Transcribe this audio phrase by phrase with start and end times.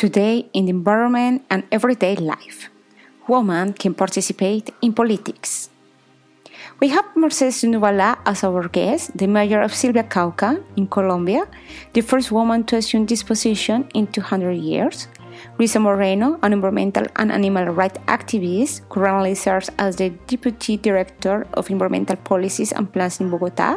[0.00, 2.70] Today, in the environment and everyday life,
[3.28, 5.68] women can participate in politics.
[6.80, 11.44] We have Mercedes Tunubalá as our guest, the mayor of Silvia Cauca in Colombia,
[11.92, 15.06] the first woman to assume this position in 200 years.
[15.58, 21.68] Luisa Moreno, an environmental and animal rights activist, currently serves as the Deputy Director of
[21.68, 23.76] Environmental Policies and Plans in Bogota.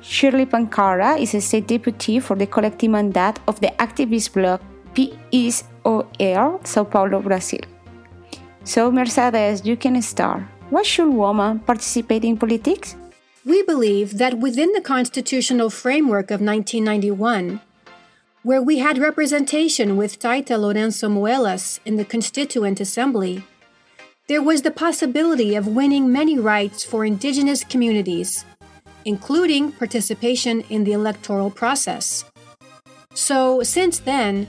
[0.00, 4.60] Chirley Pankará is a state deputy for the collective mandate of the activist blog
[4.94, 7.60] PSOL, Sao Paulo, Brazil.
[8.64, 10.42] So, Mercedes, you can start.
[10.70, 12.96] Why should women participate in politics?
[13.44, 17.60] We believe that within the constitutional framework of 1991,
[18.42, 23.42] where we had representation with Taita Lorenzo Muelas in the Constituent Assembly,
[24.28, 28.44] there was the possibility of winning many rights for indigenous communities,
[29.04, 32.24] including participation in the electoral process.
[33.14, 34.46] So, since then,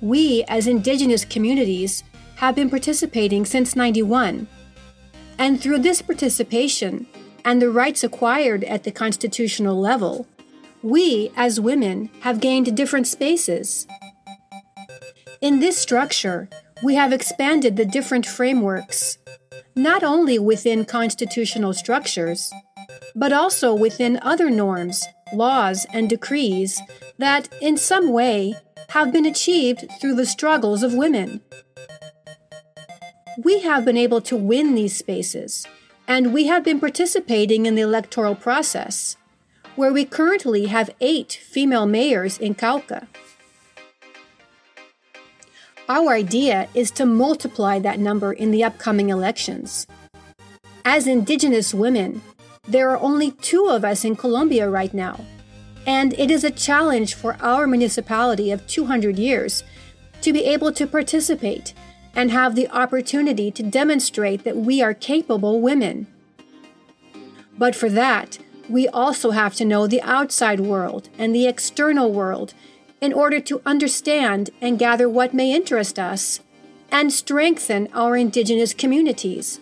[0.00, 2.02] we as indigenous communities
[2.36, 4.46] have been participating since 91
[5.40, 7.06] and through this participation
[7.46, 10.26] and the rights acquired at the constitutional level,
[10.82, 13.86] we, as women, have gained different spaces.
[15.40, 16.50] In this structure,
[16.82, 19.16] we have expanded the different frameworks,
[19.74, 22.52] not only within constitutional structures,
[23.14, 25.02] but also within other norms,
[25.32, 26.82] laws, and decrees
[27.16, 28.54] that, in some way,
[28.90, 31.40] have been achieved through the struggles of women
[33.42, 35.66] we have been able to win these spaces,
[36.06, 39.16] and we have been participating in the electoral process,
[39.76, 43.06] where we currently have eight female mayors in Cauca.
[45.88, 49.86] Our idea is to multiply that number in the upcoming elections.
[50.84, 52.22] As Indigenous women,
[52.68, 55.24] there are only two of us in Colombia right now,
[55.86, 59.64] and it is a challenge for our municipality of 200 years
[60.22, 61.72] to be able to participate
[62.14, 66.06] and have the opportunity to demonstrate that we are capable women.
[67.56, 68.38] But for that,
[68.68, 72.54] we also have to know the outside world and the external world
[73.00, 76.40] in order to understand and gather what may interest us
[76.90, 79.60] and strengthen our Indigenous communities.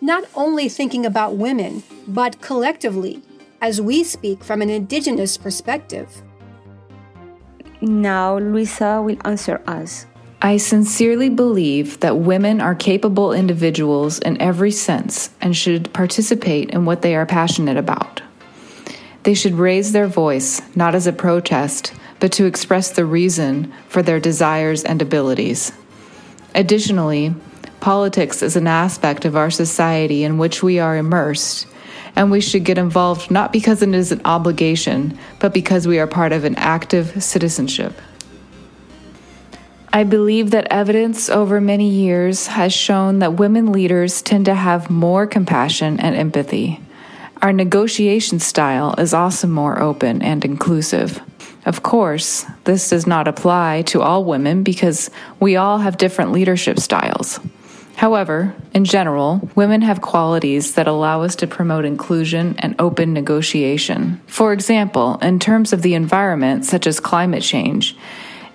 [0.00, 3.22] Not only thinking about women, but collectively,
[3.60, 6.22] as we speak from an Indigenous perspective.
[7.80, 10.06] Now, Luisa will answer us.
[10.42, 16.84] I sincerely believe that women are capable individuals in every sense and should participate in
[16.84, 18.22] what they are passionate about.
[19.22, 24.02] They should raise their voice, not as a protest, but to express the reason for
[24.02, 25.72] their desires and abilities.
[26.54, 27.34] Additionally,
[27.80, 31.66] politics is an aspect of our society in which we are immersed,
[32.16, 36.06] and we should get involved not because it is an obligation, but because we are
[36.06, 37.92] part of an active citizenship.
[39.92, 44.90] I believe that evidence over many years has shown that women leaders tend to have
[44.90, 46.80] more compassion and empathy.
[47.40, 51.20] Our negotiation style is also more open and inclusive.
[51.64, 55.10] Of course, this does not apply to all women because
[55.40, 57.40] we all have different leadership styles.
[57.96, 64.20] However, in general, women have qualities that allow us to promote inclusion and open negotiation.
[64.26, 67.96] For example, in terms of the environment, such as climate change,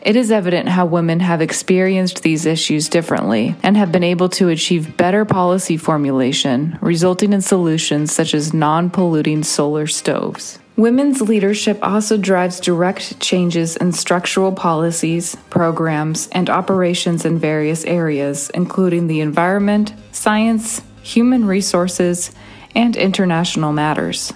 [0.03, 4.49] it is evident how women have experienced these issues differently and have been able to
[4.49, 10.59] achieve better policy formulation, resulting in solutions such as non polluting solar stoves.
[10.81, 18.49] Women's leadership also drives direct changes in structural policies, programs, and operations in various areas,
[18.55, 22.31] including the environment, science, human resources,
[22.73, 24.33] and international matters.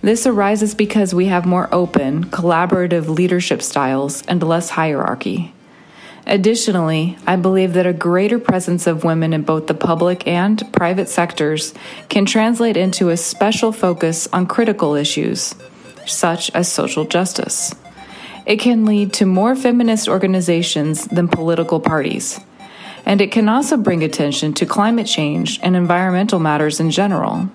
[0.00, 5.52] This arises because we have more open, collaborative leadership styles and less hierarchy.
[6.28, 11.08] Additionally, I believe that a greater presence of women in both the public and private
[11.08, 11.72] sectors
[12.10, 15.54] can translate into a special focus on critical issues,
[16.06, 17.74] such as social justice.
[18.44, 22.38] It can lead to more feminist organizations than political parties.
[23.06, 27.48] And it can also bring attention to climate change and environmental matters in general.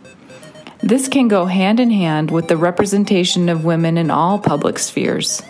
[0.81, 5.43] This can go hand in hand with the representation of women in all public spheres.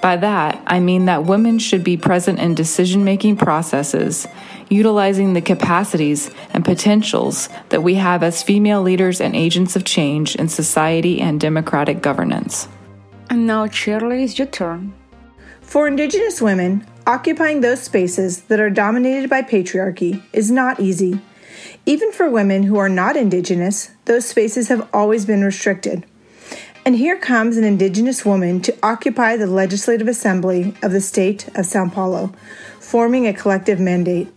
[0.00, 4.26] By that, I mean that women should be present in decision making processes,
[4.68, 10.36] utilizing the capacities and potentials that we have as female leaders and agents of change
[10.36, 12.68] in society and democratic governance.
[13.28, 14.94] And now, Chirley, it's your turn.
[15.60, 21.20] For Indigenous women, occupying those spaces that are dominated by patriarchy is not easy
[21.88, 26.04] even for women who are not Indigenous, those spaces have always been restricted.
[26.88, 31.66] And here comes an indigenous woman to occupy the Legislative Assembly of the state of
[31.66, 32.32] Sao Paulo,
[32.80, 34.28] forming a collective mandate.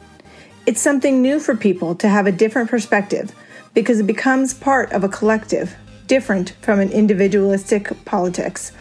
[0.65, 3.33] It's something new for people to have a different perspective
[3.73, 5.77] because it becomes part of a collective,
[6.07, 8.73] different from an individualistic politics,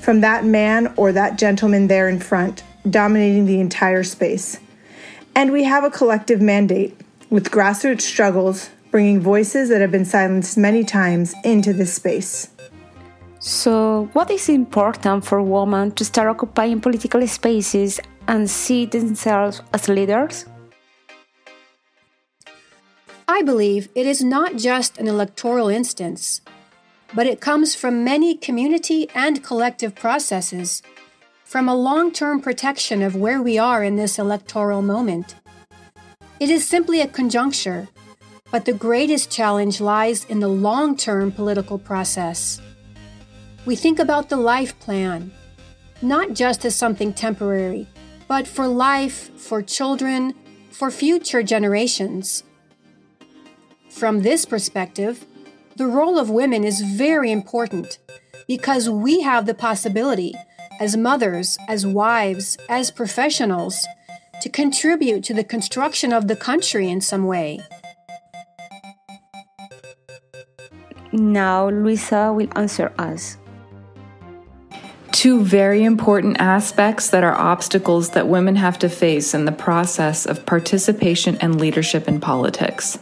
[0.00, 4.58] from that man or that gentleman there in front, dominating the entire space.
[5.36, 10.58] And we have a collective mandate with grassroots struggles bringing voices that have been silenced
[10.58, 12.51] many times into this space.
[13.44, 17.98] So, what is important for women to start occupying political spaces
[18.28, 20.46] and see themselves as leaders?
[23.26, 26.40] I believe it is not just an electoral instance,
[27.16, 30.80] but it comes from many community and collective processes,
[31.42, 35.34] from a long term protection of where we are in this electoral moment.
[36.38, 37.88] It is simply a conjuncture,
[38.52, 42.60] but the greatest challenge lies in the long term political process.
[43.64, 45.30] We think about the life plan,
[46.02, 47.86] not just as something temporary,
[48.26, 50.34] but for life, for children,
[50.72, 52.42] for future generations.
[53.88, 55.24] From this perspective,
[55.76, 57.98] the role of women is very important
[58.48, 60.34] because we have the possibility,
[60.80, 63.86] as mothers, as wives, as professionals,
[64.40, 67.60] to contribute to the construction of the country in some way.
[71.12, 73.36] Now, Luisa will answer us
[75.22, 80.26] two very important aspects that are obstacles that women have to face in the process
[80.26, 82.98] of participation and leadership in politics.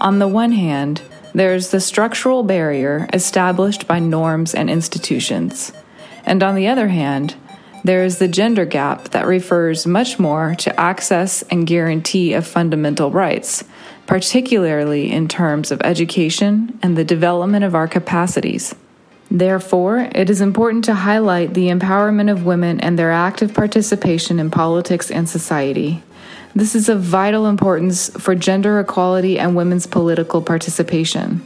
[0.00, 5.70] On the one hand, there's the structural barrier established by norms and institutions.
[6.24, 7.36] And on the other hand,
[7.84, 13.12] there is the gender gap that refers much more to access and guarantee of fundamental
[13.12, 13.62] rights,
[14.06, 18.74] particularly in terms of education and the development of our capacities.
[19.32, 24.50] Therefore, it is important to highlight the empowerment of women and their active participation in
[24.50, 26.02] politics and society.
[26.54, 31.40] This is of vital importance for gender equality and women's political participation.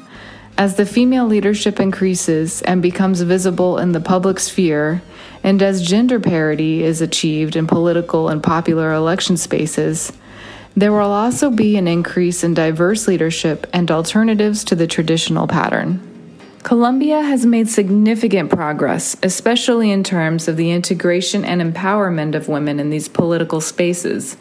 [0.58, 5.00] As the female leadership increases and becomes visible in the public sphere,
[5.44, 10.12] and as gender parity is achieved in political and popular election spaces,
[10.76, 16.15] there will also be an increase in diverse leadership and alternatives to the traditional pattern.
[16.66, 22.80] Colombia has made significant progress, especially in terms of the integration and empowerment of women
[22.80, 24.36] in these political spaces,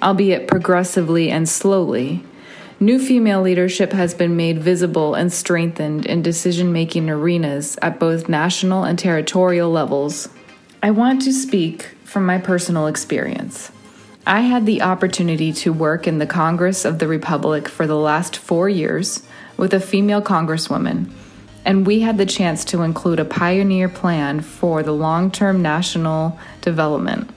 [0.00, 2.22] albeit progressively and slowly.
[2.78, 8.28] New female leadership has been made visible and strengthened in decision making arenas at both
[8.28, 10.28] national and territorial levels.
[10.80, 13.72] I want to speak from my personal experience.
[14.24, 18.36] I had the opportunity to work in the Congress of the Republic for the last
[18.36, 19.24] four years
[19.56, 21.10] with a female congresswoman
[21.64, 26.38] and we had the chance to include a pioneer plan for the long term national
[26.60, 27.30] development.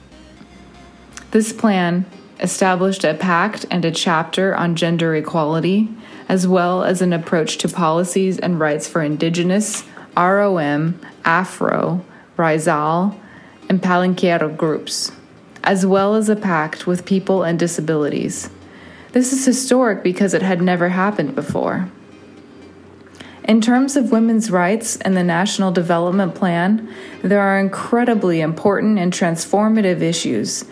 [1.30, 2.04] This plan
[2.40, 5.88] established a pact and a chapter on gender equality,
[6.28, 9.84] as well as an approach to policies and rights for Indigenous,
[10.16, 12.04] ROM, Afro,
[12.36, 13.18] Raizal,
[13.68, 15.12] and Palenquero groups,
[15.64, 18.50] as well as a pact with people and disabilities.
[19.12, 21.90] This is historic because it had never happened before.
[23.48, 26.86] In terms of women's rights and the National Development Plan,
[27.22, 30.66] there are incredibly important and transformative issues,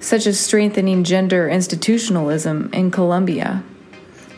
[0.00, 3.62] such as strengthening gender institutionalism in Colombia,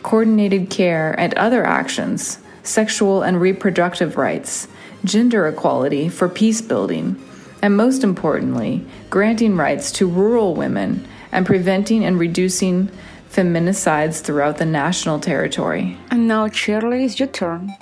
[0.03, 4.67] coordinated care and other actions, sexual and reproductive rights,
[5.05, 7.15] gender equality for peace building,
[7.61, 12.91] and most importantly, granting rights to rural women and preventing and reducing
[13.29, 15.97] feminicides throughout the national territory.
[16.11, 17.75] And now, Chirley, it's your turn.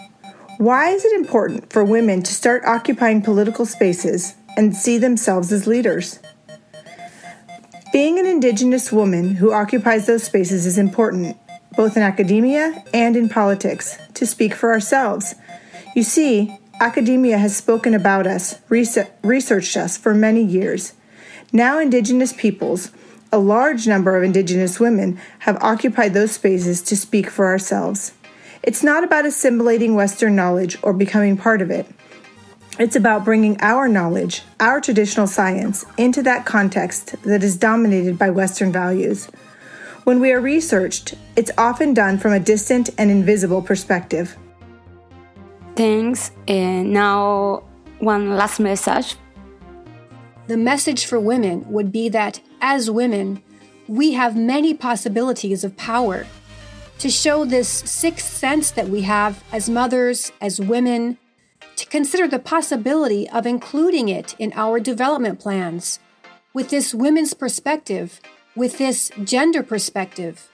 [0.58, 5.68] Why is it important for women to start occupying political spaces and see themselves as
[5.68, 6.20] leaders?
[7.94, 11.38] Being an Indigenous woman who occupies those spaces is important,
[11.76, 15.36] both in academia and in politics, to speak for ourselves.
[15.96, 20.94] You see, academia has spoken about us, researched us for many years.
[21.54, 22.92] Now, Indigenous peoples
[23.32, 28.14] a large number of Indigenous women have occupied those spaces to speak for ourselves.
[28.64, 31.88] It's not about assimilating Western knowledge or becoming part of it.
[32.80, 38.30] It's about bringing our knowledge, our traditional science, into that context that is dominated by
[38.30, 39.28] Western values.
[40.04, 44.38] When we are researched, it's often done from a distant and invisible perspective.
[45.76, 46.32] Thanks.
[46.48, 47.64] And now,
[48.00, 49.16] one last message.
[50.48, 53.42] The message for women would be that as women,
[53.88, 56.26] we have many possibilities of power.
[57.00, 61.18] To show this sixth sense that we have as mothers, as women,
[61.76, 66.00] to consider the possibility of including it in our development plans
[66.54, 68.20] with this women's perspective,
[68.56, 70.50] with this gender perspective,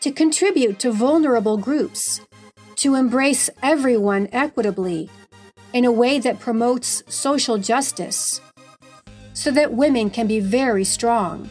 [0.00, 2.22] to contribute to vulnerable groups,
[2.76, 5.10] to embrace everyone equitably
[5.74, 8.40] in a way that promotes social justice,
[9.38, 11.48] so that women can be very strong.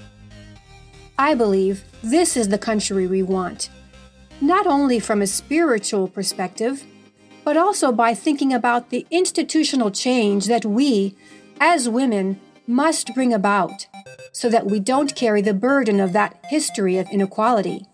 [1.18, 3.70] I believe this is the country we want,
[4.42, 6.84] not only from a spiritual perspective,
[7.46, 11.16] but also by thinking about the institutional change that we,
[11.62, 13.88] as women, must bring about
[14.34, 17.86] so that we don't carry the burden of that history of inequality.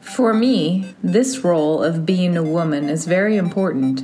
[0.00, 4.02] For me, this role of being a woman is very important.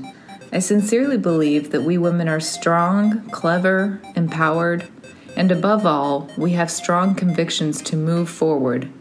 [0.55, 4.87] I sincerely believe that we women are strong, clever, empowered,
[5.35, 8.93] and above all, we have strong convictions to move forward.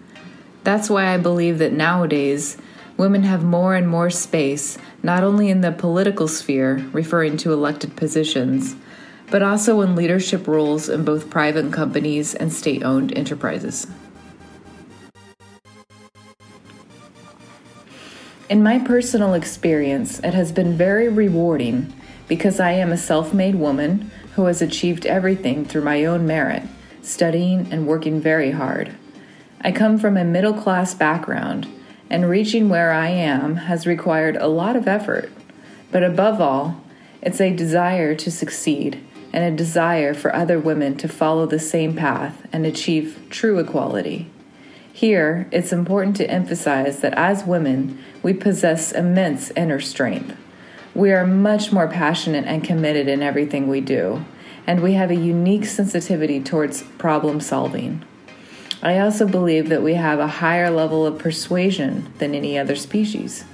[0.64, 2.56] That's why I believe that nowadays,
[2.96, 7.98] women have more and more space, not only in the political sphere, referring to elected
[7.98, 8.78] positions,
[9.30, 13.88] but also in leadership roles in both private companies and state owned enterprises.
[18.52, 21.94] In my personal experience, it has been very rewarding
[22.28, 26.64] because I am a self made woman who has achieved everything through my own merit,
[27.02, 28.94] studying and working very hard.
[29.62, 31.66] I come from a middle class background,
[32.10, 35.32] and reaching where I am has required a lot of effort.
[35.90, 36.84] But above all,
[37.22, 41.96] it's a desire to succeed and a desire for other women to follow the same
[41.96, 44.30] path and achieve true equality.
[44.94, 50.36] Here, it's important to emphasize that as women, we possess immense inner strength.
[50.94, 54.26] We are much more passionate and committed in everything we do,
[54.68, 58.04] and we have a unique sensitivity towards problem solving.
[58.84, 63.46] I also believe that we have a higher level of persuasion than any other species.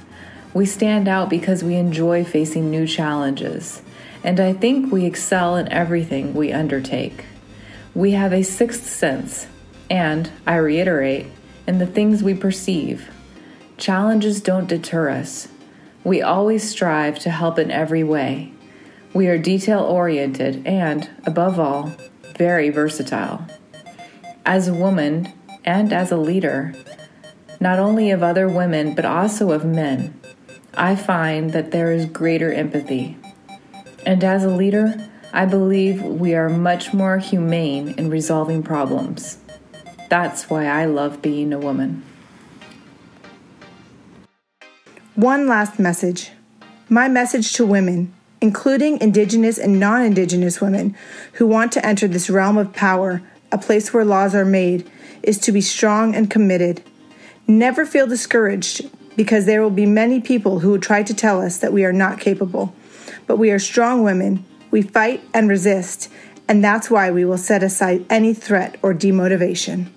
[0.54, 3.84] We stand out because we enjoy facing new challenges,
[4.24, 7.26] and I think we excel in everything we undertake.
[7.94, 9.48] We have a sixth sense
[9.90, 11.28] and, I reiterate,
[11.68, 13.10] in the things we perceive.
[13.78, 15.48] Challenges don't deter us.
[16.04, 18.54] We always strive to help in every way.
[19.14, 21.94] We are detail oriented and, above all,
[22.38, 23.46] very versatile.
[24.46, 25.34] As a woman
[25.66, 26.74] and as a leader,
[27.60, 30.20] not only of other women but also of men,
[30.76, 33.18] I find that there is greater empathy.
[34.06, 39.40] And as a leader, I believe we are much more humane in resolving problems.
[40.10, 42.04] That's why I love being a woman.
[45.16, 46.32] One last message.
[46.90, 50.96] My message to women, including Indigenous and non Indigenous women
[51.34, 53.22] who want to enter this realm of power,
[53.52, 54.90] a place where laws are made,
[55.24, 56.82] is to be strong and committed.
[57.48, 61.58] Never feel discouraged because there will be many people who will try to tell us
[61.58, 62.74] that we are not capable.
[63.26, 64.46] But we are strong women.
[64.72, 66.10] We fight and resist,
[66.48, 69.88] and that's why we will set aside any threat or demotivation.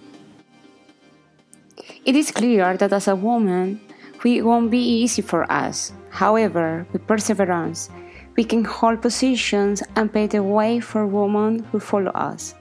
[2.11, 3.81] It is clear that as a woman,
[4.25, 5.93] it won't be easy for us.
[6.11, 7.89] However, with perseverance,
[8.37, 12.57] we can hold positions and pave the way for women who follow us.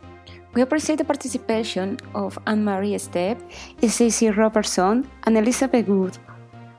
[0.53, 3.41] We appreciate the participation of Anne Marie Stepp,
[3.89, 6.19] Stacey Robertson, and Elizabeth Good,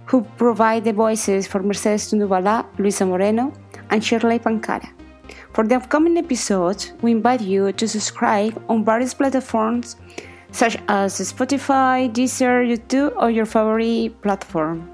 [0.05, 3.53] who provide the voices for Mercedes Tunubalá, Luisa Moreno,
[3.91, 4.89] and Chirley Pankará.
[5.55, 9.97] For the upcoming episodes, we invite you to subscribe on various platforms
[10.53, 14.90] such as Spotify, Deezer, YouTube, or your favorite platform.